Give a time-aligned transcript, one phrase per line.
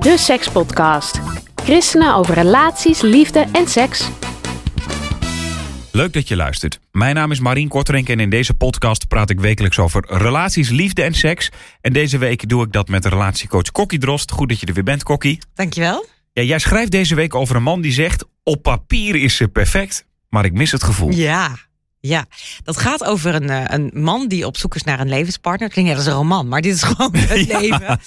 [0.00, 1.20] De Sekspodcast.
[1.54, 4.08] Christenen over relaties, liefde en seks.
[5.92, 6.80] Leuk dat je luistert.
[6.92, 11.02] Mijn naam is Marien Korterink en in deze podcast praat ik wekelijks over relaties, liefde
[11.02, 11.50] en seks.
[11.80, 14.30] En deze week doe ik dat met relatiecoach Kokkie Drost.
[14.30, 15.38] Goed dat je er weer bent, Kokkie.
[15.54, 16.06] Dankjewel.
[16.32, 18.24] Ja, jij schrijft deze week over een man die zegt...
[18.42, 21.10] op papier is ze perfect, maar ik mis het gevoel.
[21.10, 21.56] Ja,
[22.00, 22.24] ja.
[22.64, 25.68] Dat gaat over een, eh, een man die op zoek is naar een levenspartner.
[25.68, 27.58] Klinkt net als een roman, maar dit is gewoon het Ja.
[27.58, 28.00] leven.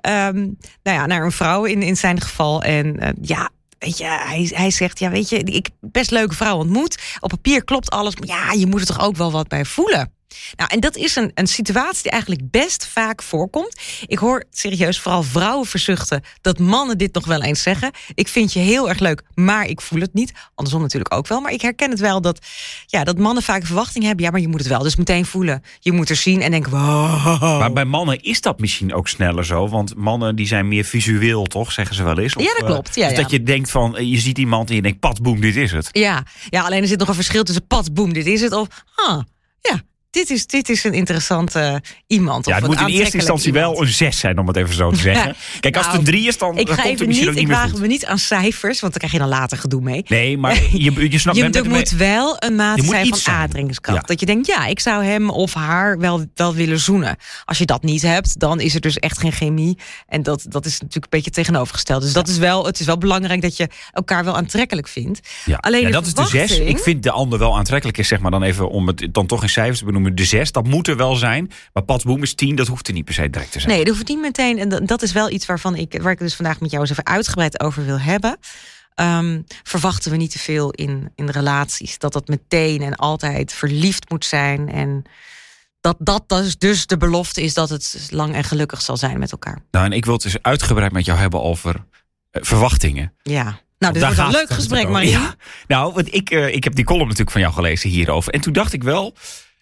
[0.00, 0.36] Ehm,
[0.82, 2.62] nou ja, naar een vrouw in, in zijn geval.
[2.62, 6.34] En eh, ja, weet je, hij, hij zegt, ja, weet je, ik heb best leuke
[6.34, 6.98] vrouw ontmoet.
[7.20, 10.12] Op papier klopt alles, maar ja, je moet er toch ook wel wat bij voelen.
[10.56, 13.80] Nou, en dat is een, een situatie die eigenlijk best vaak voorkomt.
[14.06, 17.90] Ik hoor serieus vooral vrouwen verzuchten dat mannen dit nog wel eens zeggen.
[18.14, 20.32] Ik vind je heel erg leuk, maar ik voel het niet.
[20.54, 21.40] Andersom natuurlijk ook wel.
[21.40, 22.46] Maar ik herken het wel dat,
[22.86, 24.24] ja, dat mannen vaak verwachting hebben.
[24.24, 25.62] Ja, maar je moet het wel dus meteen voelen.
[25.80, 27.58] Je moet er zien en denken, wow.
[27.58, 29.68] Maar bij mannen is dat misschien ook sneller zo.
[29.68, 31.72] Want mannen die zijn meer visueel, toch?
[31.72, 32.32] Zeggen ze wel eens.
[32.32, 32.94] Ja, dat eh, klopt.
[32.94, 33.22] Ja, dus ja.
[33.22, 35.72] dat je denkt van, eh, je ziet iemand en je denkt, pat, boem, dit is
[35.72, 35.88] het.
[35.92, 38.52] Ja, ja, alleen er zit nog een verschil tussen pat, boem, dit is het.
[38.52, 39.20] Of, ah,
[39.60, 42.46] ja, dit is, dit is een interessante iemand.
[42.46, 43.76] Ja, het moet in eerste instantie iemand.
[43.76, 45.36] wel een zes zijn, om het even zo te zeggen.
[45.60, 47.46] Kijk, als het Nou, een drie is, dan, Ik ga komt even misschien niet, ook
[47.46, 50.04] niet ik waag me niet aan cijfers, want dan krijg je dan later gedoe mee.
[50.08, 53.76] Nee, maar je, je snapt je er moet wel een moet zijn van zijn.
[53.82, 54.00] Ja.
[54.00, 57.16] Dat je denkt, ja, ik zou hem of haar wel, wel willen zoenen.
[57.44, 59.78] Als je dat niet hebt, dan is er dus echt geen chemie.
[60.06, 62.02] En dat, dat is natuurlijk een beetje tegenovergesteld.
[62.02, 65.20] Dus dat is wel, het is wel belangrijk dat je elkaar wel aantrekkelijk vindt.
[65.56, 66.58] Alleen dat is de zes.
[66.58, 69.42] Ik vind de ander wel aantrekkelijk is, zeg maar dan even om het dan toch
[69.42, 69.97] in cijfers te benoemen.
[70.02, 71.50] De zes, dat moet er wel zijn.
[71.72, 73.72] Maar Patsboom is tien, dat hoeft er niet per se direct te zijn.
[73.72, 74.58] Nee, dat hoeft niet meteen.
[74.58, 77.06] En dat- is wel iets waarvan ik, waar ik dus vandaag met jou eens even
[77.06, 78.38] uitgebreid over wil hebben.
[78.94, 81.98] Ehm, verwachten we niet te veel in, in relaties.
[81.98, 84.68] Dat dat meteen en altijd verliefd moet zijn.
[84.68, 85.02] En
[85.80, 89.32] dat dat dus, dus de belofte is dat het lang en gelukkig zal zijn met
[89.32, 89.58] elkaar.
[89.70, 91.84] Nou, en ik wil het dus uitgebreid met jou hebben over
[92.30, 93.12] eh, verwachtingen.
[93.22, 93.60] Ja.
[93.78, 95.10] Nou, dit wordt een leuk gesprek, Marie.
[95.10, 95.34] Ja.
[95.66, 98.32] Nou, want ik, eh, ik heb die column natuurlijk van jou gelezen hierover.
[98.32, 99.14] En toen dacht ik wel,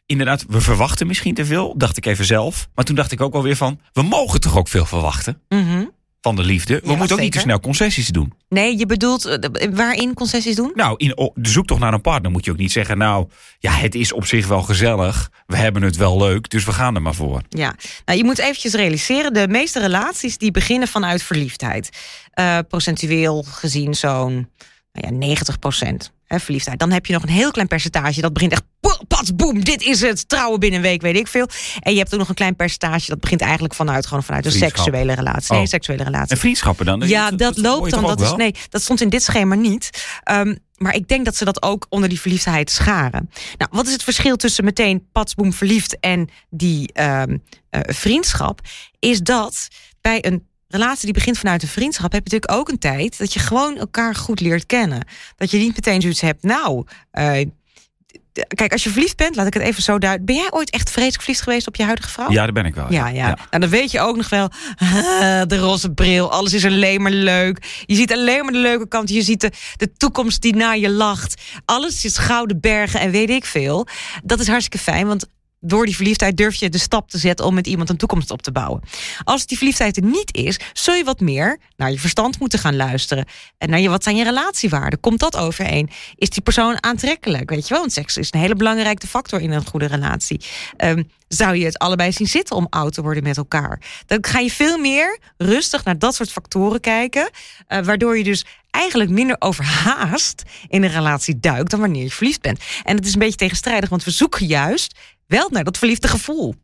[0.06, 1.74] inderdaad, we verwachten misschien te veel.
[1.76, 2.68] Dacht ik even zelf.
[2.74, 5.84] Maar toen dacht ik ook alweer van, we mogen toch ook veel verwachten Mhm.
[6.20, 6.80] van de liefde.
[6.84, 8.32] We moeten ook niet te snel concessies doen.
[8.48, 10.72] Nee, je bedoelt eh, waarin concessies doen?
[10.74, 12.98] Nou, in de zoektocht naar een partner moet je ook niet zeggen...
[12.98, 13.28] nou,
[13.58, 15.30] ja, het is op zich wel gezellig.
[15.46, 17.42] We hebben het wel leuk, dus we gaan er maar voor.
[17.48, 17.74] Ja,
[18.04, 19.32] nou, je moet eventjes realiseren.
[19.32, 21.90] De meeste relaties die beginnen vanuit verliefdheid.
[22.30, 24.32] Eh, procentueel gezien zo'n
[24.92, 26.78] nou ja, 90 procent verliefdheid.
[26.78, 28.20] Dan heb je nog een heel klein percentage.
[28.20, 28.62] Dat begint echt
[29.08, 30.28] pats, boem, dit is het.
[30.28, 31.48] Trouwen binnen een week, weet ik veel.
[31.80, 33.10] En je hebt ook nog een klein percentage.
[33.10, 35.52] Dat begint eigenlijk vanuit, gewoon vanuit een seksuele relatie.
[35.52, 35.68] Nee, Oh.
[35.68, 36.30] seksuele relatie.
[36.30, 37.00] En vriendschappen dan?
[37.00, 38.02] Ja, dat, loopt dan.
[38.02, 39.90] Dat, is, nee, dat stond in dit schema niet.
[40.22, 43.30] Ehm, maar ik denk dat ze dat ook onder die verliefdheid scharen.
[43.58, 47.36] Nou, wat is het verschil tussen meteen patsboom verliefd en die ehm,
[47.70, 48.60] eh, vriendschap?
[48.98, 49.68] Is dat
[50.00, 53.32] bij een relatie die begint vanuit een vriendschap, heb je natuurlijk ook een tijd dat
[53.32, 55.06] je gewoon elkaar goed leert kennen.
[55.36, 56.84] Dat je niet meteen zoiets hebt, nou.
[57.10, 57.46] eh,
[58.48, 60.26] Kijk, als je verliefd bent, laat ik het even zo duiden.
[60.26, 62.30] Ben jij ooit echt vreselijk verliefd geweest op je huidige vrouw?
[62.30, 62.92] Ja, daar ben ik wel.
[62.92, 63.26] Ja, ja.
[63.26, 64.48] Nou, dan weet je ook nog wel,
[65.46, 67.82] de roze bril, alles is alleen maar leuk.
[67.86, 70.90] Je ziet alleen maar de leuke kant, je ziet de, de toekomst die naar je
[70.90, 71.42] lacht.
[71.64, 73.86] Alles is gouden bergen en weet ik veel.
[74.24, 75.26] Dat is hartstikke fijn, want
[75.60, 78.42] door die verliefdheid durf je de stap te zetten om met iemand een toekomst op
[78.42, 78.82] te bouwen.
[79.24, 82.76] Als die verliefdheid er niet is, zul je wat meer naar je verstand moeten gaan
[82.76, 83.24] luisteren.
[83.58, 85.00] En naar je, wat zijn je relatiewaarden?
[85.00, 85.90] Komt dat overeen?
[86.14, 87.50] Is die persoon aantrekkelijk?
[87.50, 90.40] Weet je wel, want seks is een hele belangrijke factor in een goede relatie.
[90.76, 93.80] Ehm, zou je het allebei zien zitten om oud te worden met elkaar?
[94.06, 97.30] Dan ga je veel meer rustig naar dat soort factoren kijken,
[97.66, 102.40] eh, waardoor je dus eigenlijk minder overhaast in een relatie duikt dan wanneer je verliefd
[102.40, 102.60] bent.
[102.82, 106.54] En het is een beetje tegenstrijdig, want we zoeken juist wel naar dat verliefde gevoel.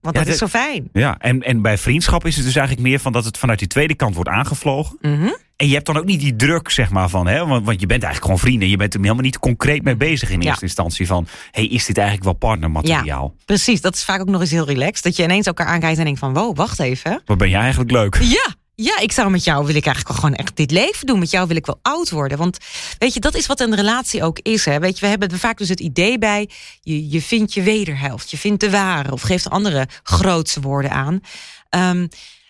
[0.00, 0.88] Want Ja, dat is zo fijn.
[0.92, 3.68] Ja, en, en bij vriendschap is het dus eigenlijk meer van dat het vanuit die
[3.68, 4.96] tweede kant wordt aangevlogen.
[5.00, 5.28] Mhm.
[5.56, 7.86] En je hebt dan ook niet die druk, zeg maar, van, hè, want, want je
[7.86, 8.68] bent eigenlijk gewoon vrienden.
[8.68, 10.48] Je bent er helemaal niet concreet mee bezig in Ja.
[10.48, 13.34] eerste instantie van, hey, is dit eigenlijk wel partnermateriaal?
[13.44, 15.04] Precies, dat is vaak ook nog eens heel relaxed.
[15.04, 17.22] Dat je ineens elkaar aankijkt en denkt van, wow, wacht even.
[17.24, 18.16] Wat ben jij eigenlijk leuk?
[18.22, 21.18] Ja, ja, ik zou met jou wil ik eigenlijk gewoon echt dit leven doen.
[21.18, 22.38] Met jou wil ik wel oud worden.
[22.38, 22.58] Want
[22.98, 24.64] weet je, dat is wat een relatie ook is.
[24.64, 24.78] Hè?
[24.78, 26.48] Weet je, we hebben vaak dus het idee bij.
[26.80, 29.12] Je, je vindt je wederhelft, je vindt de ware.
[29.12, 31.20] Of geeft andere grootse woorden aan.
[31.68, 32.06] Ehm,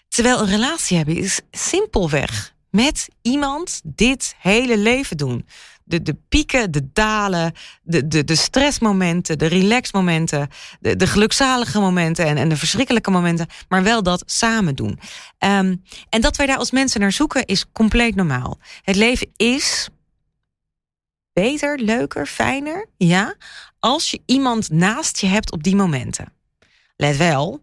[0.09, 5.47] terwijl een relatie hebben is simpelweg met iemand dit hele leven doen.
[5.91, 7.53] De, de pieken, de dalen,
[7.83, 10.49] de, de, de stressmomenten, de relaxmomenten,
[10.81, 14.99] de, de gelukzalige momenten en, en de verschrikkelijke momenten, maar wel dat samen doen.
[15.39, 15.77] Ehm,
[16.09, 18.59] en dat wij daar als mensen naar zoeken is compleet normaal.
[18.83, 19.89] Het leven is
[21.33, 23.35] beter, leuker, fijner, ja,
[23.79, 26.33] als je iemand naast je hebt op die momenten.
[26.97, 27.63] Let wel,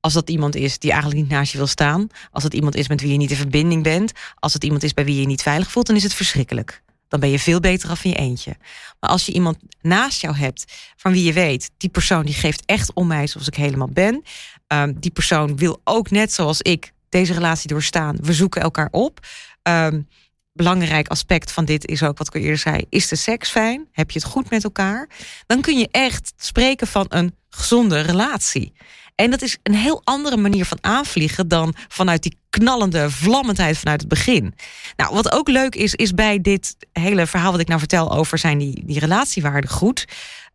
[0.00, 2.88] als dat iemand is die eigenlijk niet naast je wil staan, als het iemand is
[2.88, 5.26] met wie je niet in verbinding bent, als het iemand is bij wie je je
[5.26, 6.82] niet veilig voelt, dan is het verschrikkelijk.
[7.08, 8.56] Dan ben je veel beter af in je eentje.
[9.00, 10.64] Maar als je iemand naast jou hebt
[10.96, 14.22] van wie je weet, die persoon die geeft echt om mij zoals ik helemaal ben.
[14.66, 18.16] Um, die persoon wil ook net zoals ik deze relatie doorstaan.
[18.20, 19.26] We zoeken elkaar op.
[19.62, 20.08] Um,
[20.52, 23.88] belangrijk aspect van dit is ook wat ik al eerder zei: is de seks fijn?
[23.92, 25.08] Heb je het goed met elkaar?
[25.46, 28.72] Dan kun je echt spreken van een gezonde relatie.
[29.20, 34.00] En dat is een heel andere manier van aanvliegen dan vanuit die knallende vlammendheid vanuit
[34.00, 34.54] het begin.
[34.96, 38.38] Nou, wat ook leuk is, is bij dit hele verhaal wat ik nou vertel over
[38.38, 40.04] zijn die, die relatiewaarden goed,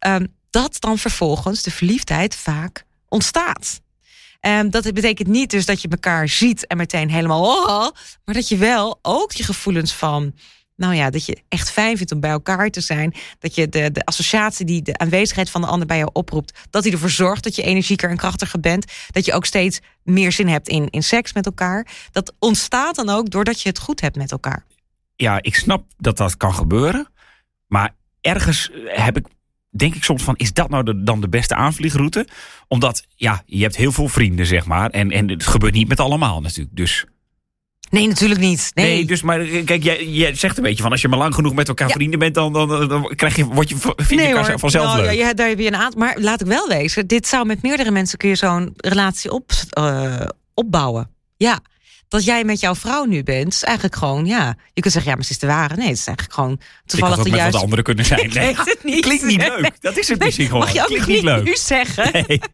[0.08, 3.82] um, dat dan vervolgens de verliefdheid vaak ontstaat.
[4.42, 7.88] Um, dat betekent niet dus dat je elkaar ziet en meteen helemaal, oh,
[8.26, 10.34] maar dat je wel ook je gevoelens van
[10.76, 13.14] nou ja, dat je echt fijn vindt om bij elkaar te zijn.
[13.40, 16.84] Dat je de, de associatie die de aanwezigheid van de ander bij jou oproept, dat
[16.84, 18.92] die ervoor zorgt dat je energieker en krachtiger bent.
[19.12, 21.88] Dat je ook steeds meer zin hebt in, in seks met elkaar.
[22.12, 24.66] Dat ontstaat dan ook doordat je het goed hebt met elkaar.
[25.16, 27.08] Ja, ik snap dat dat kan gebeuren.
[27.68, 29.28] Maar ergens heb ik,
[29.70, 32.28] denk ik soms van, is dat nou dan de beste aanvliegroute?
[32.68, 34.90] Omdat, ja, je hebt heel veel vrienden, zeg maar.
[34.90, 36.76] En, en het gebeurt niet met allemaal natuurlijk.
[36.76, 37.06] Dus
[37.94, 38.72] Nee, natuurlijk niet.
[38.74, 41.36] Nee, dus maar eh, kijk, jij, jij zegt een beetje van als je maar lang
[41.36, 44.60] genoeg met elkaar vrienden bent, dan, dan, dan, krijg je, word je, vind nee, elkaar
[44.60, 45.18] vanzelf nou, leuk.
[45.18, 46.00] Ja, daar heb je een aantal.
[46.00, 49.52] Maar laat ik wel wezen, dit zou met meerdere mensen kun je zo'n relatie op,
[49.78, 51.10] uh, opbouwen.
[51.38, 51.60] Ja
[52.14, 54.56] dat jij met jouw vrouw nu bent, is eigenlijk gewoon, ja.
[54.74, 55.76] Je kunt zeggen, ja, maar ze is de ware.
[55.76, 57.52] Nee, het is eigenlijk gewoon toevallig de juiste...
[57.52, 58.30] wat anderen kunnen zijn.
[58.34, 59.02] Nee, het niet.
[59.02, 59.82] Klinkt niet leuk.
[59.82, 60.62] Dat is het misschien gewoon.
[60.62, 61.44] Mag je ook Klinkt niet, leuk.
[61.44, 62.26] nu zeggen.
[62.28, 62.42] Nee.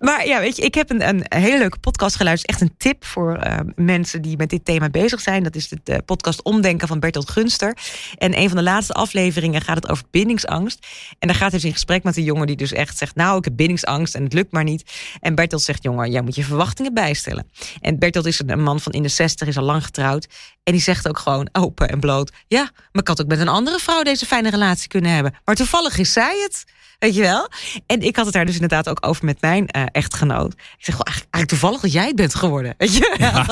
[0.00, 2.50] Maar ja, weet je, ik heb een, een hele leuke podcast geluisterd.
[2.50, 5.42] Echt een tip voor uh, mensen die met dit thema bezig zijn.
[5.42, 7.76] Dat is de uh, podcast Omdenken van Bertolt Gunster.
[8.18, 10.86] En een van de laatste afleveringen gaat het over bindingsangst.
[11.18, 13.14] En daar gaat hij dus in gesprek met een jongen die dus echt zegt...
[13.14, 14.90] nou, ik heb bindingsangst en het lukt maar niet.
[15.20, 17.50] En Bertolt zegt, jongen, jij moet je verwachtingen bijstellen.
[17.80, 20.26] En Bertolt is een man van in de 60, is al lang getrouwd.
[20.62, 22.32] En die zegt ook gewoon open en bloot...
[22.46, 25.34] ja, maar ik had ook met een andere vrouw deze fijne relatie kunnen hebben.
[25.44, 26.64] Maar toevallig is zij het.
[26.98, 27.48] Weet je wel?
[27.86, 30.52] En ik had het daar dus inderdaad ook over met mijn uh, echtgenoot.
[30.52, 32.74] Ik zeg, eigenlijk, eigenlijk toevallig dat jij het bent geworden.
[32.78, 33.46] Weet je ja.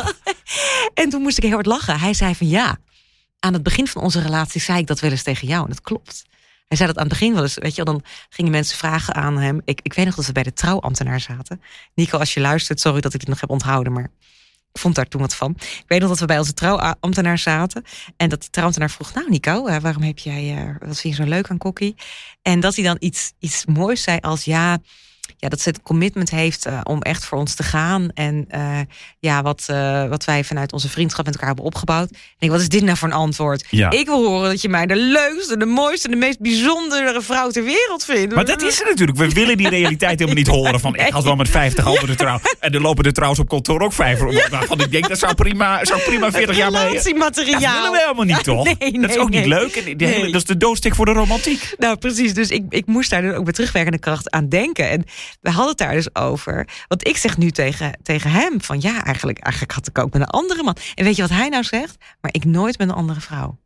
[1.02, 2.00] En toen moest ik heel hard lachen.
[2.00, 2.76] Hij zei van ja,
[3.38, 5.62] aan het begin van onze relatie zei ik dat wel eens tegen jou.
[5.62, 6.24] En dat klopt.
[6.68, 7.54] Hij zei dat aan het begin wel eens.
[7.54, 9.60] Weet je, dan gingen mensen vragen aan hem.
[9.64, 11.62] Ik, ik weet nog dat we bij de trouwambtenaar zaten.
[11.94, 13.92] Nico, als je luistert, sorry dat ik dit nog heb onthouden.
[13.92, 14.10] Maar
[14.72, 15.54] vond daar toen wat van.
[15.58, 17.84] Ik weet nog dat we bij onze trouwambtenaar zaten.
[18.16, 21.28] En dat de trouwambtenaar vroeg, nou Nico, waarom heb jij, uh, wat vind je zo
[21.28, 21.94] leuk aan Kokkie?
[22.42, 24.78] En dat hij dan iets, iets moois zei als, ja,
[25.36, 28.08] ja, dat ze het commitment heeft uh, om echt voor ons te gaan.
[28.14, 28.78] En uh,
[29.18, 32.10] ja, wat, uh, wat wij vanuit onze vriendschap met elkaar hebben opgebouwd.
[32.10, 33.66] En ik, wat is dit nou voor een antwoord?
[33.70, 33.90] Ja.
[33.90, 37.64] Ik wil horen dat je mij de leukste, de mooiste, de meest bijzondere vrouw ter
[37.64, 38.34] wereld vindt.
[38.34, 39.18] Maar dat is het natuurlijk.
[39.18, 40.80] We willen die realiteit helemaal niet horen.
[40.80, 42.40] Van ik had wel met 50 anderen trouw.
[42.58, 44.30] En er lopen er trouwens op kantoor ook vijf.
[44.30, 44.48] Ja.
[44.50, 46.86] Waarvan ik denk dat zou prima, zou prima 40 jaar mee.
[46.86, 47.60] Relatiemateriaal.
[47.60, 48.64] Dat willen we helemaal niet, toch?
[48.64, 49.40] Nee, nee, dat is ook nee.
[49.40, 49.76] niet leuk.
[49.76, 51.74] En die hele, dat is de doodstik voor de romantiek.
[51.78, 52.34] Nou, precies.
[52.34, 54.90] Dus ik, ik moest daar ook met terugwerkende kracht aan denken.
[54.90, 55.04] En
[55.40, 56.68] we hadden het daar dus over.
[56.88, 60.22] Want ik zeg nu tegen, tegen hem van ja, eigenlijk, eigenlijk had ik ook met
[60.22, 60.76] een andere man.
[60.94, 61.96] En weet je wat hij nou zegt?
[62.20, 63.58] Maar ik nooit met een andere vrouw.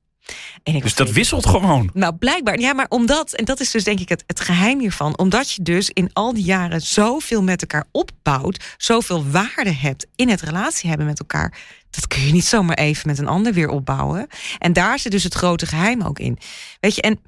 [0.63, 1.91] En ik dus dat wisselt gewoon.
[1.93, 2.61] Nou, blijkbaar.
[2.61, 5.63] Ja, maar omdat, en dat is dus denk ik het, het geheim hiervan, omdat je
[5.63, 10.89] dus in al die jaren zoveel met elkaar opbouwt, zoveel waarde hebt in het relatie
[10.89, 11.59] hebben met elkaar,
[11.91, 14.27] dat kun je niet zomaar even met een ander weer opbouwen.
[14.59, 16.39] En daar zit dus het grote geheim ook in.
[16.81, 17.21] Weet je, en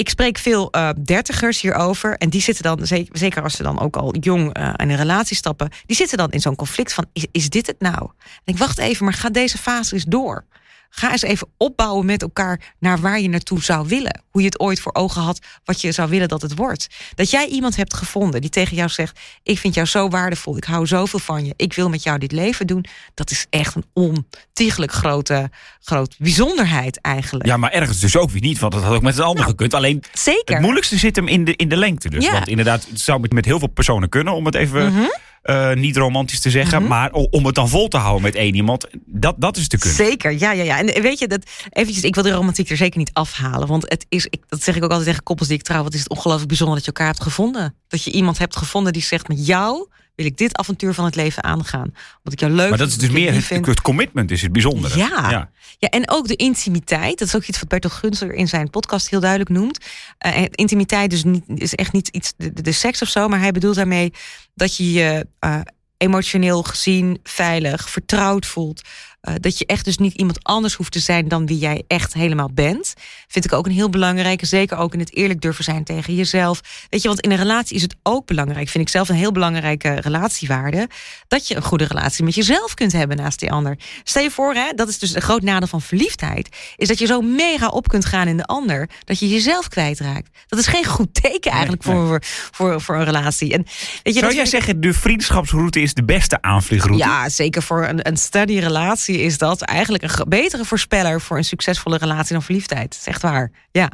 [0.00, 2.16] ik spreek veel uh, dertigers hierover.
[2.16, 5.36] En die zitten dan, zeker, als ze dan ook al jong uh, in een relatie
[5.36, 8.10] stappen, die zitten dan in zo'n conflict van: is, is dit het nou?
[8.44, 10.44] En ik wacht even, maar ga deze fase eens door.
[10.90, 14.22] Ga eens even opbouwen met elkaar naar waar je naartoe zou willen.
[14.30, 16.86] Hoe je het ooit voor ogen had, wat je zou willen dat het wordt.
[17.14, 20.64] Dat jij iemand hebt gevonden die tegen jou zegt: Ik vind jou zo waardevol, ik
[20.64, 22.84] hou zoveel van je, ik wil met jou dit leven doen.
[23.14, 27.46] Dat is echt een ontiegelijk grote, grote bijzonderheid eigenlijk.
[27.46, 29.50] Ja, maar ergens dus ook weer niet, want dat had ook met een ander nou,
[29.50, 29.74] gekund.
[29.74, 30.54] Alleen zeker.
[30.54, 32.10] het moeilijkste zit hem in de, in de lengte.
[32.10, 32.24] Dus.
[32.24, 32.32] Ja.
[32.32, 34.86] Want inderdaad, het zou met heel veel personen kunnen, om het even.
[34.86, 35.10] Mm -hmm.
[35.42, 36.88] Uh, niet romantisch te zeggen, Mhm.
[36.88, 39.96] maar om het dan vol te houden met één iemand, dat, dat is te kunnen.
[39.96, 40.78] Zeker, ja, ja, ja.
[40.78, 43.68] En weet je, dat, eventjes, ik wil de romantiek er zeker niet afhalen.
[43.68, 45.82] Want het is, ik, dat zeg ik ook altijd tegen koppels die ik trouw.
[45.82, 47.74] Wat is het ongelooflijk bijzonder dat je elkaar hebt gevonden.
[47.88, 49.88] Dat je iemand hebt gevonden die zegt, met jou
[50.20, 51.94] wil ik dit avontuur van het leven aangaan.
[52.22, 53.66] Wat ik jou leuk Maar dat is dus meer het, vind.
[53.66, 54.96] het commitment is het bijzondere.
[54.96, 55.50] Ja.
[55.78, 57.18] Ja, en ook de intimiteit.
[57.18, 59.78] Dat is ook iets wat Bertel Gunster in zijn podcast heel duidelijk noemt.
[60.18, 63.40] Eh, intimiteit dus niet, is echt niet iets de, de, de seks of zo, maar
[63.40, 64.12] hij bedoelt daarmee
[64.54, 65.60] dat je je eh,
[65.96, 68.82] emotioneel gezien, veilig, vertrouwd voelt.
[69.20, 72.12] Eh, dat je echt dus niet iemand anders hoeft te zijn dan wie jij echt
[72.14, 72.94] helemaal bent.
[73.28, 74.46] Vind ik ook een heel belangrijke.
[74.46, 76.60] Zeker ook in het eerlijk durven zijn tegen jezelf.
[76.88, 78.68] Weet je, want in een relatie is het ook belangrijk.
[78.68, 80.88] Vind ik zelf een heel belangrijke relatiewaarde.
[81.28, 83.78] Dat je een goede relatie met jezelf kunt hebben naast die ander.
[84.04, 86.56] Stel je voor, hè, dat is dus een groot nadeel van verliefdheid.
[86.76, 88.88] Is dat je zo mega op kunt gaan in de ander.
[89.04, 90.28] Dat je jezelf kwijtraakt.
[90.46, 93.52] Dat is geen goed teken eigenlijk Nee, Voor, voor, voor een relatie.
[93.52, 93.62] En,
[94.02, 97.04] weet je, Zou jij ik- zeggen, de vriendschapsroute is de beste aanvliegroute?
[97.04, 101.44] ja, zeker voor een, een steady relatie is dat eigenlijk een betere voorspeller voor een
[101.44, 102.90] succesvolle relatie dan verliefdheid.
[102.90, 103.50] Dat is echt waar.
[103.70, 103.90] Ja.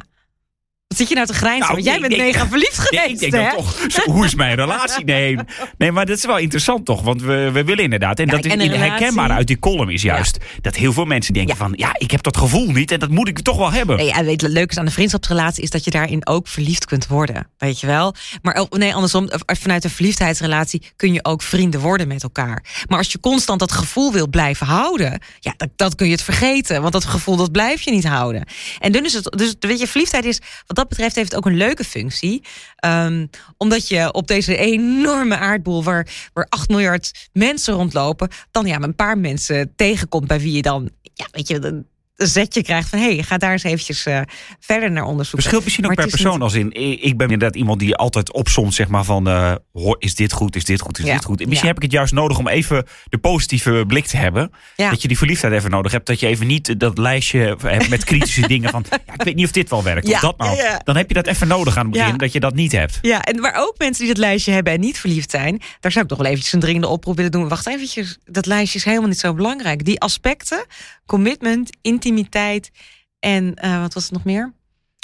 [0.87, 1.59] Wat zit je nou te grijnzen?
[1.59, 3.55] Nou, Want jij bent denk- mega verliefd Ja, geweest, ik denk hè?
[3.55, 5.05] dan toch, zo, hoe is mijn relatie?
[5.17, 5.37] Nee,
[5.77, 7.01] nee, maar dat is wel interessant toch?
[7.01, 10.01] Want we, we willen inderdaad, en dat is en relatie- herkenbaar uit die column is
[10.01, 10.37] juist...
[10.61, 11.59] dat heel veel mensen denken Ja.
[11.59, 11.73] van...
[11.75, 13.97] ja, ik heb dat gevoel niet en dat moet ik toch wel hebben.
[13.97, 16.85] Nee, en weet, het leuke is aan de vriendschapsrelatie is dat je daarin ook verliefd
[16.85, 17.47] kunt worden.
[17.57, 18.15] Weet je wel?
[18.41, 22.63] Maar nee, andersom, vanuit een verliefdheidsrelatie kun je ook vrienden worden met elkaar.
[22.87, 26.21] Maar als je constant dat gevoel wil blijven houden, ja, dat, dat kun je het
[26.21, 26.81] vergeten.
[26.81, 28.43] Want dat gevoel, dat blijf je niet houden.
[28.79, 30.39] En dan is het, dus weet je, verliefdheid is,
[30.77, 32.43] dat betreft, heeft het ook een leuke functie.
[32.75, 33.25] Ehm,
[33.57, 38.95] omdat je op deze enorme aardbol, waar, waar 8 miljard mensen rondlopen, dan ja, een
[38.95, 43.13] paar mensen tegenkomt bij wie je dan, ja, weet je, een zetje krijgt van hé,
[43.13, 44.21] hey, ga daar eens eventjes eh,
[44.59, 45.41] verder naar onderzoeken.
[45.41, 46.41] Verschilt misschien ook Maar per persoon.
[46.41, 49.95] Als in, ik ik ben inderdaad iemand die altijd opsomt, zeg maar van, eh, hoor,
[49.99, 51.13] is dit goed, is dit goed, is Ja.
[51.13, 51.41] dit goed.
[51.41, 51.73] En misschien Ja.
[51.73, 54.51] heb ik het juist nodig om even de positieve blik te hebben.
[54.75, 54.89] Ja.
[54.89, 56.05] Dat je die verliefdheid even nodig hebt.
[56.07, 59.51] Dat je even niet dat lijstje hebt met kritische dingen van, ik weet niet of
[59.51, 60.09] dit wel werkt.
[60.13, 60.57] Of dat nou.
[60.83, 62.99] Dan heb je dat even nodig aan het begin, dat je dat niet hebt.
[63.01, 66.03] Ja, en waar ook mensen die dat lijstje hebben en niet verliefd zijn, daar zou
[66.03, 67.47] ik toch wel eventjes een dringende oproep willen doen.
[67.49, 69.85] Wacht eventjes, dat lijstje is helemaal niet zo belangrijk.
[69.85, 70.65] Die aspecten,
[71.05, 72.71] commitment, intimiteit
[73.19, 74.53] en eh, wat was het nog meer?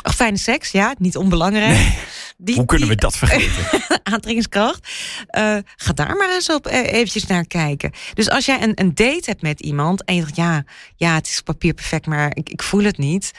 [0.04, 1.94] Oh, fijne seks, ja, niet onbelangrijk.
[2.38, 3.82] Die, Hoe kunnen we dat vergeten?
[4.14, 4.88] aantrekkingskracht.
[5.28, 7.92] Eh, ga daar maar eens op eh, eventjes naar kijken.
[8.14, 10.64] Dus als jij een, een date hebt met iemand en je denkt, ja,
[10.96, 13.32] ja, het is papier perfect, maar ik, ik voel het niet.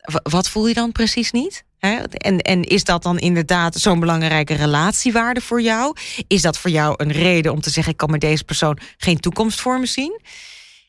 [0.00, 1.64] W- wat voel je dan precies niet?
[1.78, 1.96] Hè?
[2.02, 5.96] En, en is dat dan inderdaad zo'n belangrijke relatiewaarde voor jou?
[6.26, 9.20] Is dat voor jou een reden om te zeggen: ik kan met deze persoon geen
[9.20, 10.20] toekomst voor me zien?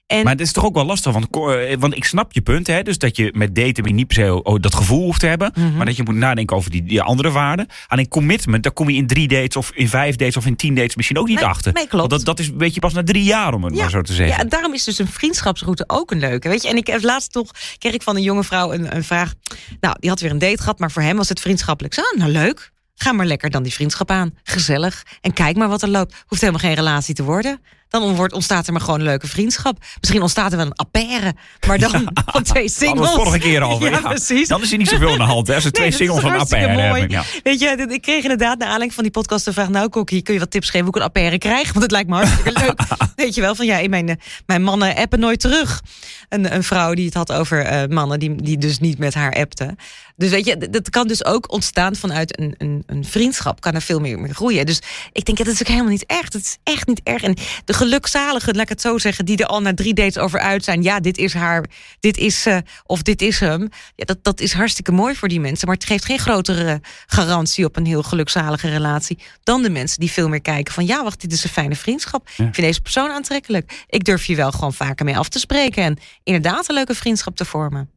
[0.08, 2.68] En Maar het is toch ook wel lastig, want, eh, want ik snap je punt.
[2.68, 5.52] Hè, dus dat je met daten niet per se oh, dat gevoel hoeft te hebben.
[5.56, 5.76] Mhm.
[5.76, 7.68] Maar dat je moet nadenken over die, die andere waarden.
[7.88, 10.56] Aan een commitment, daar kom je in drie dates of in vijf dates of in
[10.56, 11.74] tien dates misschien ook niet Nee, achter.
[11.74, 12.10] nee, klopt.
[12.10, 14.14] Want dat, dat is weet je pas na drie jaar, om het maar zo te
[14.14, 14.38] zeggen.
[14.38, 16.50] Ja, daarom is dus een vriendschapsroute ook een leuke.
[16.50, 19.04] Weet je, en ik heb laatst toch kreeg ik van een jonge vrouw een, een
[19.04, 19.34] vraag.
[19.80, 21.94] Nou, die had weer een date gehad, maar voor hem was het vriendschappelijk.
[21.94, 22.72] Zo, nou leuk.
[22.96, 24.34] Ga maar lekker dan die vriendschap aan.
[24.44, 25.04] Gezellig.
[25.22, 26.24] En kijk maar wat er loopt.
[26.28, 27.60] Hoeft helemaal geen relatie te worden.
[27.90, 29.78] Dan wordt, ontstaat er maar gewoon een leuke vriendschap.
[30.00, 31.34] Misschien ontstaat er wel een affaire.
[31.68, 33.08] Maar dan van twee singles.
[33.10, 33.92] het vorige keer over.
[33.98, 34.48] Ja, precies.
[34.48, 35.48] Dan is er niet zoveel aan de hand.
[35.48, 37.00] Hè, als er twee Nee, dat singles van affaire mooi.
[37.00, 37.10] hebben.
[37.10, 37.24] Ja.
[37.44, 39.70] Weet je, ik kreeg inderdaad naar aanleiding van die podcast de vraag...
[39.70, 41.68] nou, Kokkie, kun je wat tips geven hoe ik een appaire krijg?
[41.68, 42.80] Want het lijkt me hartstikke leuk.
[43.16, 44.16] Weet je wel, van ja, mijn, eh,
[44.46, 45.82] mijn mannen appen nooit terug.
[46.30, 49.34] Een, een vrouw die het had over eh, mannen die, die dus niet met haar
[49.34, 49.76] appten.
[50.18, 53.62] Dus weet je, dat kan dus ook ontstaan vanuit een, een, een vriendschap.
[53.62, 54.66] Kan er veel meer mee groeien.
[54.66, 54.82] Dus
[55.12, 56.34] ik denk, ja, dat is ook helemaal niet echt.
[56.34, 57.24] Het is echt niet erg.
[57.24, 59.26] En de gelukzaligen, laat ik het zo zeggen...
[59.26, 60.84] die er al na drie dates over uit zijn...
[60.84, 61.66] ja, dit is haar,
[62.00, 63.70] dit is ze, of dit is hem.
[63.96, 65.68] Ja, dat, dat is hartstikke mooi voor die mensen.
[65.68, 69.20] Maar het geeft geen grotere garantie op een heel gelukzalige relatie...
[69.44, 70.86] dan de mensen die veel meer kijken van...
[70.86, 72.28] ja, wacht, dit is een fijne vriendschap.
[72.28, 73.86] Ik vind deze persoon aantrekkelijk.
[73.88, 75.84] Ik durf je wel gewoon vaker mee af te spreken...
[75.84, 77.90] en inderdaad een leuke vriendschap te vormen.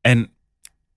[0.00, 0.30] En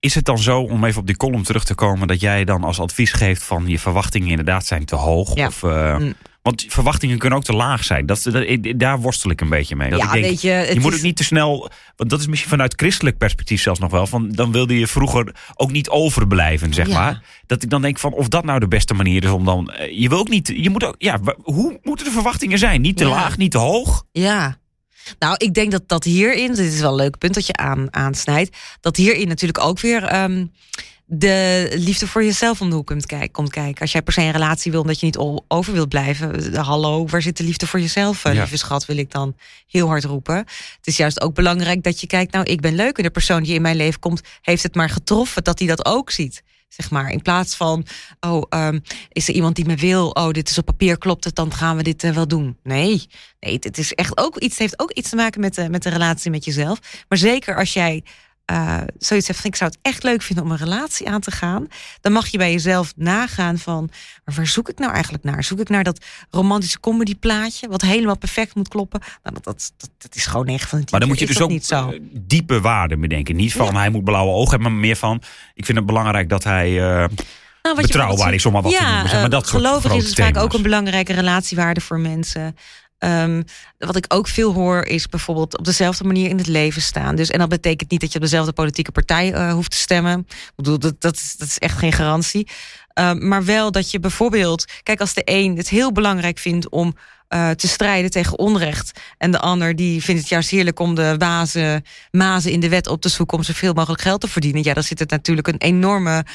[0.03, 2.07] is het dan zo, om even op die column terug te komen...
[2.07, 5.35] dat jij dan als advies geeft van je verwachtingen inderdaad zijn te hoog?
[5.35, 5.47] Ja.
[5.47, 6.13] Of, eh, Mm.
[6.41, 8.05] Want verwachtingen kunnen ook te laag zijn.
[8.05, 8.45] Dat, dat,
[8.75, 9.89] daar worstel ik een beetje mee.
[9.89, 10.49] Dat ja, ik denk, weet je...
[10.49, 13.61] het je moet is- ook niet te snel, want dat is misschien vanuit christelijk perspectief
[13.61, 14.07] zelfs nog wel.
[14.07, 16.99] Van, dan wilde je vroeger ook niet overblijven, zeg Ja.
[16.99, 17.21] maar.
[17.45, 19.71] Dat ik dan denk van of dat nou de beste manier is om dan.
[19.71, 22.81] eh, Je wil ook niet, je moet ook, ja, hoe moeten de verwachtingen zijn?
[22.81, 24.03] Niet te laag, niet te hoog.
[24.11, 24.57] Ja.
[25.19, 27.87] Nou, ik denk dat dat hierin, dit is wel een leuk punt dat je aan,
[27.93, 30.45] aansnijdt, dat hierin natuurlijk ook weer ehm,
[31.05, 33.81] de liefde voor jezelf om de hoek komt kijken, komt kijken.
[33.81, 37.07] Als jij per se een relatie wil omdat je niet over wilt blijven, eh, hallo,
[37.07, 38.39] waar zit de liefde voor jezelf, eh, Ja.
[38.39, 39.35] lieve schat, wil ik dan
[39.67, 40.35] heel hard roepen.
[40.35, 43.43] Het is juist ook belangrijk dat je kijkt, nou, ik ben leuk en de persoon
[43.43, 46.43] die in mijn leven komt, heeft het maar getroffen dat hij dat ook ziet.
[46.77, 47.85] Zeg maar, in plaats van,
[48.19, 50.09] oh, ehm, is er iemand die me wil?
[50.09, 52.57] Oh, dit is op papier, klopt het, dan gaan we dit eh, wel doen.
[52.63, 53.07] Nee,
[53.39, 55.89] nee, het is echt ook iets, heeft ook iets te maken met de, met de
[55.89, 56.79] relatie met jezelf.
[57.07, 58.03] Maar zeker als jij
[58.51, 61.31] uh, zoiets heeft van ik zou het echt leuk vinden om een relatie aan te
[61.31, 61.67] gaan,
[62.01, 63.89] dan mag je bij jezelf nagaan van
[64.35, 65.43] waar zoek ik nou eigenlijk naar?
[65.43, 68.99] Zoek ik naar dat romantische comedyplaatje wat helemaal perfect moet kloppen?
[69.23, 70.85] Nou, dat, dat, dat, dat is gewoon negen van de.
[70.91, 71.89] Maar dan moet je dus ook niet zo.
[71.89, 73.35] eh, diepe waarden bedenken.
[73.35, 75.21] Niet van hij moet blauwe ogen hebben, maar meer van
[75.53, 77.05] ik vind het belangrijk dat hij uh,
[77.61, 79.09] nou, betrouwbaar is om maar wat ja, te noemen.
[79.09, 82.55] Zeg maar dat gelovig is het vaak ook een belangrijke relatiewaarde voor mensen.
[83.03, 83.43] Um,
[83.77, 87.15] wat ik ook veel hoor is bijvoorbeeld op dezelfde manier in het leven staan.
[87.15, 90.19] Dus, en dat betekent niet dat je op dezelfde politieke partij uh, hoeft te stemmen.
[90.29, 92.47] Ik bedoel, dat, dat, is, dat is echt geen garantie.
[92.99, 96.95] Um, maar wel dat je bijvoorbeeld, kijk, als de een het heel belangrijk vindt om
[97.29, 98.99] uh, te strijden tegen onrecht.
[99.17, 102.87] En de ander die vindt het juist heerlijk om de wazen, mazen in de wet
[102.87, 104.63] op te zoeken om zoveel mogelijk geld te verdienen.
[104.63, 106.25] Ja, dan zit het natuurlijk een enorme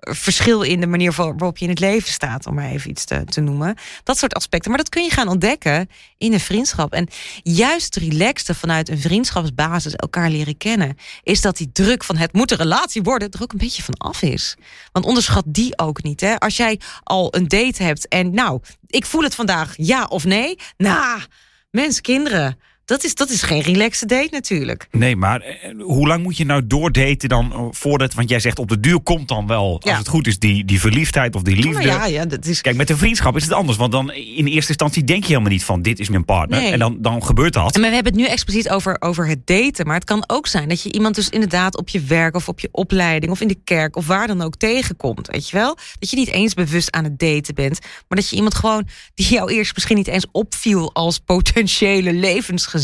[0.00, 3.24] verschil in de manier waarop je in het leven staat, om maar even iets te,
[3.24, 3.74] te noemen.
[4.04, 4.70] Dat soort aspecten.
[4.70, 5.88] Maar dat kun je gaan ontdekken
[6.18, 6.92] in een vriendschap.
[6.92, 7.08] En
[7.42, 12.32] juist het relaxte vanuit een vriendschapsbasis elkaar leren kennen, is dat die druk van het
[12.32, 14.56] moet een relatie worden er ook een beetje van af is.
[14.92, 16.20] Want onderschat die ook niet.
[16.20, 16.38] Hè?
[16.38, 20.58] Als jij al een date hebt en nou, ik voel het vandaag ja of nee.
[20.76, 21.20] Nou,
[21.70, 22.58] mensen, kinderen.
[22.88, 24.88] Dat is, dat is geen relaxe date natuurlijk.
[24.90, 28.14] Nee, maar eh, hoe lang moet je nou doordaten dan eh, voordat...
[28.14, 30.80] Want jij zegt op de duur komt dan wel, als het goed is, die, die
[30.80, 31.72] verliefdheid of die liefde.
[31.72, 32.60] Maar ja, ja, dat is...
[32.60, 33.78] Kijk, met een vriendschap is het anders.
[33.78, 36.60] Want dan in eerste instantie denk je helemaal niet van dit is mijn partner.
[36.60, 36.72] Nee.
[36.72, 37.76] En dan, dan gebeurt dat.
[37.76, 39.86] Maar we hebben het nu expliciet over, over het daten.
[39.86, 42.60] Maar het kan ook zijn dat je iemand dus inderdaad op je werk of op
[42.60, 45.26] je opleiding of in de kerk of waar dan ook tegenkomt.
[45.26, 45.76] Weet je wel?
[45.98, 47.78] Dat je niet eens bewust aan het daten bent.
[47.80, 52.12] Maar dat je iemand gewoon die jou eerst misschien niet eens opviel als potentiële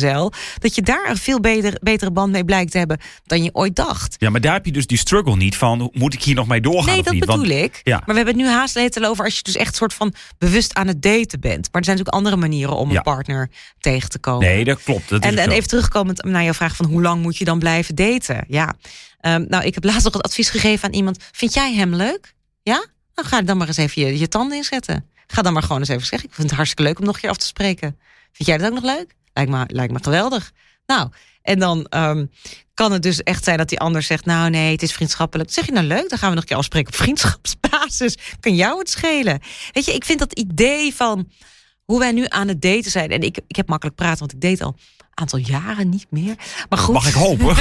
[0.00, 0.32] levensgezel.
[0.58, 3.76] Dat je daar een veel beter, betere band mee blijkt te hebben dan je ooit
[3.76, 4.16] dacht.
[4.18, 6.60] Ja, maar daar heb je dus die struggle niet van moet ik hier nog mee
[6.60, 7.24] doorgaan Nee, of dat niet?
[7.26, 7.80] bedoel Want- ik.
[7.82, 7.96] Ja.
[7.96, 10.74] Maar we hebben het nu haast al over als je dus echt soort van bewust
[10.74, 11.68] aan het daten bent.
[11.72, 12.96] Maar er zijn natuurlijk andere manieren om Ja.
[12.96, 14.46] een partner tegen te komen.
[14.48, 15.08] Nee, dat klopt.
[15.08, 17.94] Dat En, en even terugkomend naar jouw vraag van hoe lang moet je dan blijven
[17.94, 18.44] daten?
[18.48, 18.74] Ja,
[19.20, 21.18] Ehm, nou ik heb laatst nog het advies gegeven aan iemand.
[21.32, 22.34] Vind jij hem leuk?
[22.62, 22.86] Ja?
[23.14, 25.08] Dan ga dan maar eens even je, je tanden inzetten.
[25.26, 26.28] Ga dan maar gewoon eens even zeggen.
[26.28, 27.98] Ik vind het hartstikke leuk om nog een keer af te spreken.
[28.32, 29.14] Vind jij dat ook nog leuk?
[29.35, 30.53] Lijkt me, lijkt me geweldig.
[30.87, 31.11] Nou,
[31.42, 32.27] en dan ehm,
[32.75, 34.25] kan het dus echt zijn dat die ander zegt...
[34.25, 35.51] nou nee, het is vriendschappelijk.
[35.51, 38.18] Zeg je nou leuk, dan gaan we nog een keer afspreken op vriendschapsbasis.
[38.40, 39.40] Kan jou het schelen?
[39.73, 41.31] Weet je, ik vind dat idee van
[41.85, 43.11] hoe wij nu aan het daten zijn...
[43.11, 46.35] en ik, ik heb makkelijk praten, want ik date al een aantal jaren niet meer.
[46.68, 47.57] Maar goed, Mag ik hopen?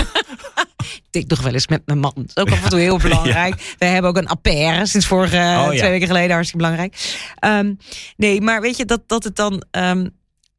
[0.98, 2.14] ik date nog wel eens met mijn man.
[2.16, 3.76] Dat is ook af en toe heel belangrijk.
[3.78, 5.70] We hebben ook een affaire sinds vorige ja.
[5.70, 6.32] twee weken geleden.
[6.32, 7.16] Hartstikke belangrijk.
[7.36, 7.74] Ehm,
[8.18, 10.08] nee, maar weet je, dat, dat het dan ehm,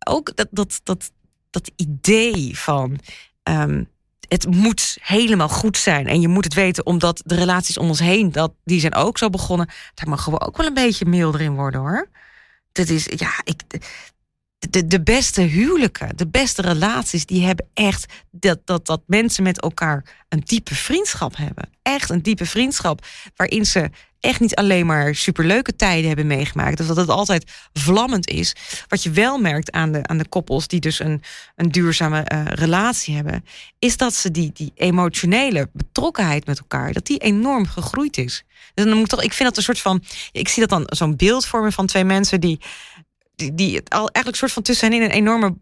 [0.07, 1.11] ook dat, dat, dat,
[1.51, 2.99] dat idee van...
[3.43, 3.85] ehm,
[4.29, 6.07] het moet helemaal goed zijn.
[6.07, 8.33] En je moet het weten, omdat de relaties om ons heen...
[8.33, 9.69] Dat, die zijn ook zo begonnen.
[9.95, 12.09] Daar mogen we ook wel een beetje milder in worden, hoor.
[12.73, 13.63] Dat is, ja, ik...
[14.71, 19.61] De, de beste huwelijken, de beste relaties, die hebben echt dat, dat, dat mensen met
[19.61, 21.71] elkaar een diepe vriendschap hebben.
[21.83, 23.07] Echt een diepe vriendschap.
[23.37, 23.91] Waarin ze
[24.25, 26.77] echt niet alleen maar superleuke tijden hebben meegemaakt.
[26.77, 28.55] Dus dat het altijd vlammend is.
[28.89, 31.23] Wat je wel merkt aan de, aan de koppels die dus een,
[31.57, 33.45] een duurzame eh, relatie hebben.
[33.79, 38.45] Is dat ze die, die emotionele betrokkenheid met elkaar, dat die enorm gegroeid is.
[38.75, 40.03] Dus dan moet toch, ik vind dat een soort van.
[40.33, 42.61] Ik zie dat dan zo'n beeld vormen van twee mensen die
[43.37, 45.55] die, die het al eigenlijk soort van tussenin een enorme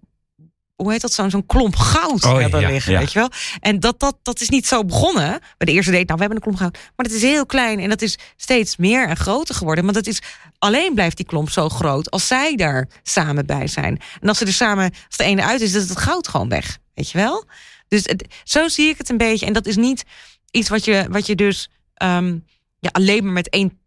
[0.76, 2.98] hoe heet dat, zo'n zo'n klomp goud Oh, hebben ja, liggen, ja.
[2.98, 3.30] weet je wel?
[3.60, 6.04] En dat, dat, dat is niet zo begonnen bij de eerste date.
[6.04, 8.76] Nou, we hebben een klomp goud, maar dat is heel klein en dat is steeds
[8.76, 9.84] meer en groter geworden.
[9.84, 10.22] Maar dat is
[10.58, 14.00] alleen blijft die klomp zo groot als zij daar samen bij zijn.
[14.20, 16.48] En als ze er samen, als de ene uit is, dan is het goud gewoon
[16.48, 17.44] weg, weet je wel?
[17.88, 19.46] Dus het, zo zie ik het een beetje.
[19.46, 20.04] En dat is niet
[20.50, 22.38] iets wat je, wat je dus ehm,
[22.78, 23.80] ja, alleen maar met één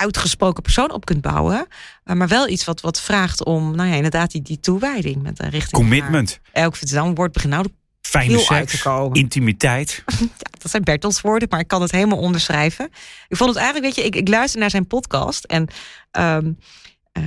[0.00, 1.66] uitgesproken persoon op kunt bouwen.
[2.04, 5.38] eh, Maar wel iets wat, wat vraagt om, nou ja, inderdaad, die, die toewijding met
[5.40, 5.72] een richting.
[5.72, 6.40] Commitment.
[6.52, 6.76] Elk
[7.14, 7.66] woord begint nou
[8.00, 9.18] fijne veel uit te seks, komen.
[9.18, 10.02] intimiteit.
[10.20, 12.90] Ja, dat zijn Bertels woorden, maar ik kan het helemaal onderschrijven.
[13.28, 15.68] Ik vond het eigenlijk, weet je, ik, ik luister naar zijn podcast en
[16.10, 16.52] ehm,
[17.12, 17.22] eh,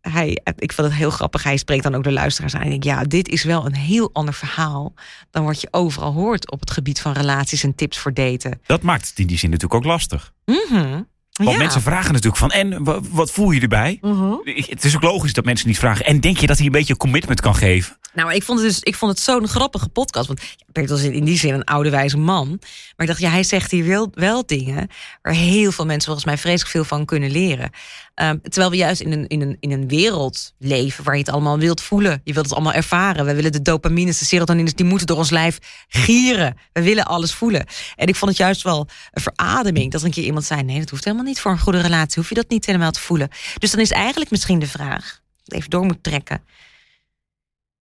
[0.00, 1.42] hij, ik vond het heel grappig.
[1.42, 2.60] Hij spreekt dan ook de luisteraars aan.
[2.60, 4.94] En ik denk, ja, dit is wel een heel ander verhaal
[5.30, 8.60] dan wat je overal hoort op het gebied van relaties en tips voor daten.
[8.66, 10.32] Dat maakt het in die zin natuurlijk ook lastig.
[10.44, 11.02] Mhm.
[11.36, 11.56] Want Ja.
[11.56, 13.98] mensen vragen natuurlijk van en wa- wat voel je erbij?
[14.00, 14.34] Mhm.
[14.44, 16.04] Het is ook logisch dat mensen niet vragen.
[16.06, 17.96] En denk je dat hij een beetje commitment kan geven?
[18.14, 20.26] Nou, ik vond het dus, ik vond het zo'n grappige podcast.
[20.26, 20.40] Want
[20.76, 22.48] Bert was in die zin een oude wijze man.
[22.48, 24.88] Maar ik dacht, ja, hij zegt hier wel, wel dingen
[25.22, 27.70] waar heel veel mensen volgens mij vreselijk veel van kunnen leren.
[28.14, 31.30] Ehm, terwijl we juist in een, in, een, in een wereld leven waar je het
[31.30, 32.20] allemaal wilt voelen.
[32.24, 33.24] Je wilt het allemaal ervaren.
[33.24, 35.58] We willen de dopamines, de serotonines, die moeten door ons lijf
[35.88, 36.56] gieren.
[36.72, 37.66] We willen alles voelen.
[37.96, 40.78] En ik vond het juist wel een verademing dat er een keer iemand zei: nee,
[40.78, 42.20] dat hoeft helemaal niet voor een goede relatie.
[42.20, 43.28] Hoef je dat niet helemaal te voelen.
[43.58, 46.44] Dus dan is eigenlijk misschien de vraag, even door moet trekken.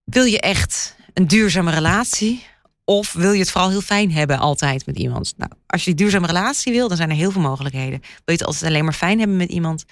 [0.03, 2.45] Wil je echt een duurzame relatie?
[2.85, 5.33] Of wil je het vooral heel fijn hebben altijd met iemand?
[5.37, 7.99] Nou, als je die duurzame relatie wil, dan zijn er heel veel mogelijkheden.
[7.99, 9.85] Wil je het altijd alleen maar fijn hebben met iemand?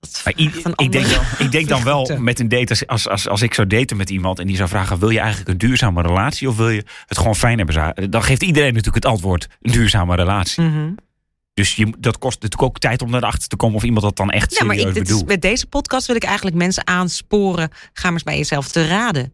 [0.00, 1.06] Dat Maar ik, denk,
[1.38, 4.10] ik denk dan wel met een date, als- als, als, als ik zou daten met
[4.10, 7.18] iemand en die zou vragen: wil je eigenlijk een duurzame relatie of wil je het
[7.18, 8.10] gewoon fijn hebben?
[8.10, 10.62] Dan geeft iedereen natuurlijk het antwoord: een duurzame relatie.
[10.62, 10.90] Mhm.
[11.54, 14.30] Dus je, dat kost natuurlijk ook tijd om erachter te komen of iemand dat dan
[14.30, 15.28] echt Ja, maar serieus ik, dit is- bedoelt.
[15.30, 17.68] met deze podcast wil ik eigenlijk mensen aansporen.
[17.92, 19.32] Ga maar eens bij jezelf te raden.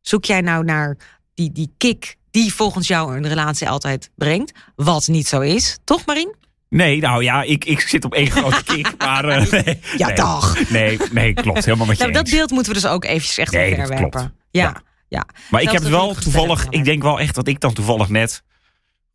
[0.00, 0.96] Zoek jij nou naar
[1.40, 4.52] die, die kick die volgens jou een relatie altijd brengt?
[4.76, 5.78] Wat niet zo is.
[5.84, 6.34] Toch, Marien?
[6.68, 8.94] Nee, nou ja, ik, ik zit op één grote kick.
[8.98, 10.70] Maar eh, nee, Ja, nee, dag.
[10.70, 11.64] Nee, nee, klopt.
[11.64, 14.14] Helemaal met je Nou, dat beeld moeten we dus ook eventjes echt Nee, klopt.
[14.14, 14.82] Ja, Ja.
[15.08, 15.26] ja.
[15.50, 18.42] Maar ik heb wel toevallig, ik denk wel echt dat ik dan toevallig net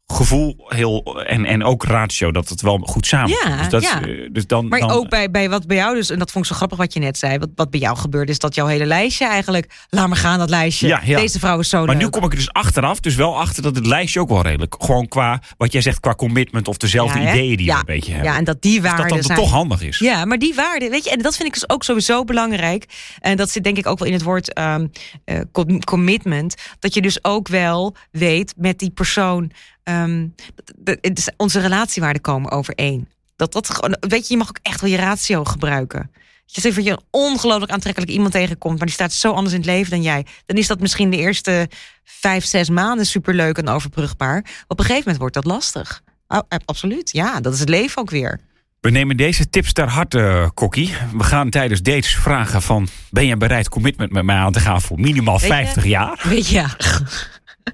[0.07, 3.29] gevoel heel en, en ook ratio dat het wel goed samen.
[3.43, 4.01] Ja, dus dat, ja.
[4.01, 6.45] eh, dus dan, Maar dan, ook bij, bij wat bij jou dus, en dat vond
[6.45, 7.37] ik zo grappig wat je net zei.
[7.37, 9.85] Wat, wat bij jou gebeurde is dat jouw hele lijstje eigenlijk.
[9.89, 10.87] Laat maar gaan, dat lijstje.
[10.87, 11.17] Ja, ja.
[11.19, 12.03] Deze vrouw is zo Maar leuk.
[12.03, 14.75] nu kom ik er dus achteraf, dus wel achter dat het lijstje ook wel redelijk,
[14.79, 18.11] gewoon qua wat jij zegt, qua commitment of dezelfde Ja, ideeën die je een beetje
[18.11, 18.31] hebben.
[18.31, 19.37] Ja, en dat die dus waarden dat dat zijn.
[19.39, 19.97] toch handig is.
[19.99, 22.85] Ja, maar die waarde, weet je, en dat vind ik dus ook sowieso belangrijk.
[23.19, 24.87] En dat zit denk ik ook wel in het woord ehm,
[25.25, 26.55] eh, com- commitment.
[26.79, 29.51] Dat je dus ook wel weet met die persoon.
[29.85, 30.27] Ehm,
[30.75, 33.07] de- de- de- onze relatiewaarden komen overeen.
[33.35, 36.11] Dat dat gewoon, weet je, je mag ook echt wel je ratio gebruiken.
[36.53, 39.89] Dat je een ongelooflijk aantrekkelijk iemand tegenkomt, maar die staat zo anders in het leven
[39.91, 40.25] dan jij.
[40.45, 41.69] Dan is dat misschien de eerste
[42.03, 44.37] vijf, zes maanden superleuk en overbrugbaar.
[44.67, 46.01] Op een gegeven moment wordt dat lastig.
[46.27, 48.39] Oh, eh, absoluut, ja, dat is het leven ook weer.
[48.81, 50.93] We nemen deze tips ter harte, Kokkie.
[51.13, 52.87] We gaan tijdens dates vragen van...
[53.09, 56.19] ben je bereid commitment met mij aan te gaan voor minimaal Weet je- 50 jaar?
[56.23, 56.75] Weet je, ja.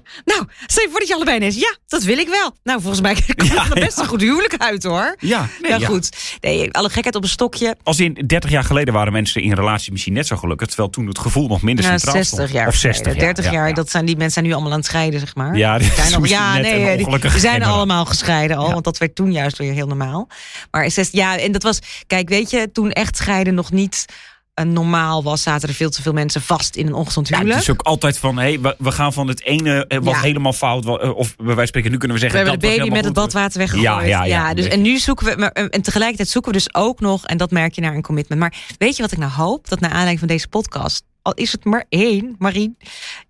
[0.24, 1.56] Nou, stel je voor dat je allebei ineens...
[1.56, 2.56] Ja, dat wil ik wel.
[2.62, 4.02] Nou, volgens mij komt Ja, er best ja.
[4.02, 5.16] een goed huwelijk uit, hoor.
[5.18, 6.36] Ja, nee, ja, goed.
[6.40, 7.76] Nee, alle gekheid op een stokje.
[7.82, 10.68] Als in 30 jaar geleden waren mensen in relatie misschien net zo gelukkig...
[10.68, 12.52] terwijl toen het gevoel nog minder Nou, centraal 60 stond.
[12.52, 12.68] jaar.
[12.68, 13.24] Of 60 geleden.
[13.24, 13.34] jaar.
[13.34, 13.74] 30 ja, jaar, ja.
[13.74, 15.56] Dat zijn, die mensen zijn nu allemaal aan het scheiden, zeg maar.
[15.56, 18.72] Ja, die zijn al, ja nee, die, zijn allemaal gescheiden al.
[18.72, 20.28] Want dat werd toen juist weer heel normaal.
[20.70, 21.78] Maar zes, ja, en dat was...
[22.06, 24.04] Kijk, weet je, toen echt scheiden nog niet...
[24.54, 27.58] normaal was, zaten er veel te veel mensen vast in een ongezond Ja, huwelijk.
[27.60, 30.20] het is ook altijd van, hey, we, we gaan van het ene eh, wat Ja.
[30.20, 30.84] helemaal fout...
[30.84, 32.38] eh, of bij wijze van spreken, nu kunnen we We zeggen...
[32.50, 33.86] hebben de dat was baby met het badwater weggegooid.
[33.86, 34.90] Ja, ja, ja, dus, en je.
[34.90, 37.80] nu zoeken we, maar, en tegelijkertijd zoeken we dus ook nog, en dat merk je
[37.80, 38.40] naar een commitment.
[38.40, 39.68] Maar weet je wat ik nou hoop?
[39.68, 42.76] Dat naar aanleiding van deze podcast, al is het maar één, Marien,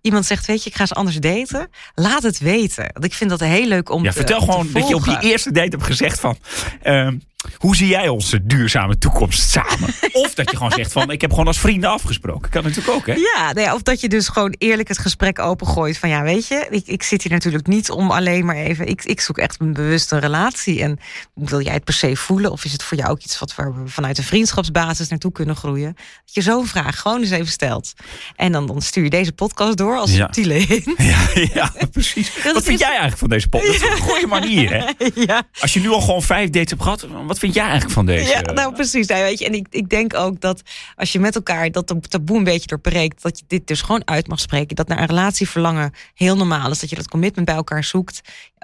[0.01, 1.69] iemand zegt, weet je, ik ga ze anders daten.
[1.95, 2.89] Laat het weten.
[2.93, 4.95] Want ik vind dat heel leuk om Ja, te vertel om te gewoon dat je
[4.95, 6.37] op die eerste date hebt gezegd van...
[6.81, 7.17] ehm,
[7.57, 9.89] hoe zie jij onze duurzame toekomst samen?
[10.23, 12.49] of dat je gewoon zegt van, ik heb gewoon als vrienden afgesproken.
[12.51, 13.13] Kan natuurlijk ook, hè?
[13.13, 15.97] Ja, nou ja, of dat je dus gewoon eerlijk het gesprek opengooit.
[15.97, 18.87] Van ja, weet je, ik, ik zit hier natuurlijk niet om alleen maar even.
[18.87, 20.81] Ik, ik zoek echt een bewuste relatie.
[20.81, 20.99] En
[21.33, 22.51] wil jij het per se voelen?
[22.51, 25.55] Of is het voor jou ook iets wat waar we vanuit een vriendschapsbasis naartoe kunnen
[25.55, 25.93] groeien?
[26.25, 27.93] Dat je zo'n vraag gewoon eens even stelt.
[28.35, 30.15] En dan, dan stuur je deze podcast door als Ja.
[30.17, 30.85] subtiele hint.
[30.97, 31.17] Ja,
[31.53, 32.33] ja precies.
[32.43, 33.83] dat wat vind is- jij eigenlijk van deze podcast?
[33.99, 34.85] Goede manier, hè?
[35.25, 35.43] ja.
[35.59, 38.29] Als je nu al gewoon vijf dates hebt gehad, wat vind jij eigenlijk van deze?
[38.29, 39.07] Ja, nou precies.
[39.07, 40.61] Nou, weet je, en ik, ik denk ook dat
[40.95, 44.27] als je met elkaar dat taboe een beetje doorbreekt, dat je dit dus gewoon uit
[44.27, 44.75] mag spreken.
[44.75, 46.79] Dat naar een relatie verlangen heel normaal is.
[46.79, 48.21] Dat je dat commitment bij elkaar zoekt.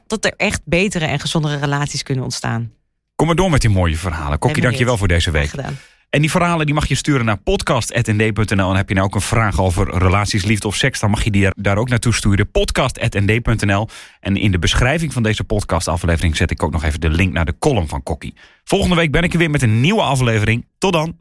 [0.08, 2.72] Dat er echt betere en gezondere relaties kunnen ontstaan.
[3.16, 4.40] Kom maar door met die mooie verhalen.
[4.40, 5.50] Kokkie, dank je wel voor deze week.
[5.50, 5.80] gedaan.
[6.10, 8.70] En die verhalen die mag je sturen naar podcast.nd.nl.
[8.70, 11.00] En heb je nou ook een vraag over relaties, liefde of seks...
[11.00, 12.52] dan mag je die daar- ook naartoe sturen.
[12.52, 13.88] Podcast.nd.nl.
[14.20, 16.36] En in de beschrijving van deze podcastaflevering...
[16.36, 18.34] zet ik ook nog even de link naar de column van Kokkie.
[18.64, 20.66] Volgende week ben ik er weer met een nieuwe aflevering.
[20.78, 21.18] Tot dan.